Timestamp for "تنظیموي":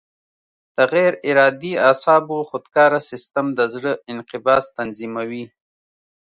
4.77-5.45